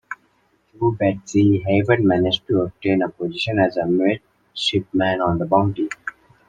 Through 0.71 0.93
Betsy, 0.95 1.59
Hayward 1.59 2.03
managed 2.03 2.47
to 2.47 2.61
obtain 2.61 3.03
a 3.03 3.09
position 3.09 3.59
as 3.59 3.77
a 3.77 3.85
midshipman 3.85 5.21
on 5.21 5.37
the 5.37 5.45
"Bounty". 5.45 5.89